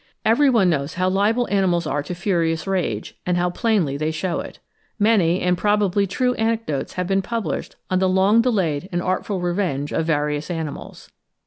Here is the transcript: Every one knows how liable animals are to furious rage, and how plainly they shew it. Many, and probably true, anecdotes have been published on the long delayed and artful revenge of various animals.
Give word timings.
Every 0.25 0.49
one 0.49 0.67
knows 0.71 0.95
how 0.95 1.09
liable 1.09 1.47
animals 1.51 1.85
are 1.85 2.01
to 2.01 2.15
furious 2.15 2.65
rage, 2.65 3.19
and 3.23 3.37
how 3.37 3.51
plainly 3.51 3.97
they 3.97 4.09
shew 4.09 4.39
it. 4.39 4.57
Many, 4.97 5.41
and 5.41 5.55
probably 5.55 6.07
true, 6.07 6.33
anecdotes 6.39 6.93
have 6.93 7.05
been 7.05 7.21
published 7.21 7.75
on 7.91 7.99
the 7.99 8.09
long 8.09 8.41
delayed 8.41 8.89
and 8.91 9.03
artful 9.03 9.39
revenge 9.41 9.93
of 9.93 10.07
various 10.07 10.49
animals. 10.49 11.11